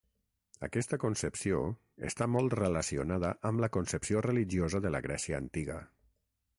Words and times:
Aquesta 0.67 0.97
concepció 1.03 1.59
està 2.09 2.29
molt 2.37 2.57
relacionada 2.61 3.33
amb 3.51 3.65
la 3.67 3.73
concepció 3.79 4.27
religiosa 4.31 4.85
de 4.87 4.95
la 4.97 5.07
Grècia 5.09 5.43
antiga. 5.47 5.83